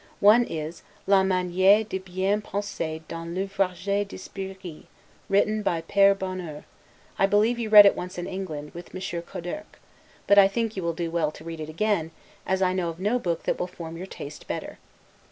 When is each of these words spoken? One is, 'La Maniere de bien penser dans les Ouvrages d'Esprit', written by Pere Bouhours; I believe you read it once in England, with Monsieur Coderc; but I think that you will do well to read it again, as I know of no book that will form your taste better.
One 0.19 0.43
is, 0.45 0.81
'La 1.05 1.21
Maniere 1.21 1.83
de 1.83 1.99
bien 1.99 2.41
penser 2.41 3.03
dans 3.07 3.29
les 3.31 3.43
Ouvrages 3.47 4.07
d'Esprit', 4.07 4.87
written 5.29 5.61
by 5.61 5.81
Pere 5.81 6.15
Bouhours; 6.15 6.63
I 7.19 7.27
believe 7.27 7.59
you 7.59 7.69
read 7.69 7.85
it 7.85 7.95
once 7.95 8.17
in 8.17 8.25
England, 8.25 8.73
with 8.73 8.95
Monsieur 8.95 9.21
Coderc; 9.21 9.79
but 10.25 10.39
I 10.39 10.47
think 10.47 10.71
that 10.71 10.77
you 10.77 10.81
will 10.81 10.93
do 10.93 11.11
well 11.11 11.29
to 11.29 11.43
read 11.43 11.59
it 11.59 11.69
again, 11.69 12.09
as 12.47 12.63
I 12.63 12.73
know 12.73 12.89
of 12.89 12.99
no 12.99 13.19
book 13.19 13.43
that 13.43 13.59
will 13.59 13.67
form 13.67 13.95
your 13.95 14.07
taste 14.07 14.47
better. 14.47 14.79